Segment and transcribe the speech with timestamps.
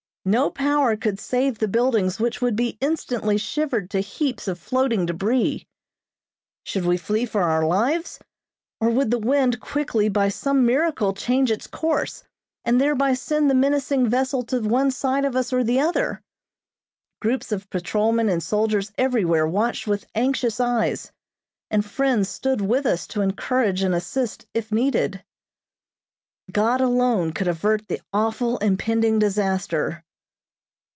[0.23, 5.07] No power could save the buildings which would be instantly shivered to heaps of floating
[5.07, 5.65] debris.
[6.63, 8.19] Should we flee for our lives?
[8.79, 12.23] Or would the wind, quickly, by some miracle, change its course,
[12.63, 16.21] and thereby send the menacing vessel to one side of us or the other?
[17.19, 21.11] Groups of patrolmen and soldiers everywhere watched with anxious eyes,
[21.71, 25.23] and friends stood with us to encourage and assist if needed.
[26.51, 30.03] God alone could avert the awful, impending disaster.